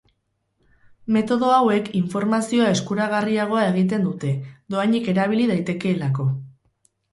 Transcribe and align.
Metodo 1.17 1.51
hauek 1.57 1.91
informazioa 1.99 2.71
eskuragarriagoa 2.77 3.67
egiten 3.75 4.09
dute, 4.09 4.33
dohainik 4.77 5.13
erabili 5.15 5.49
daitekeelako. 5.55 6.29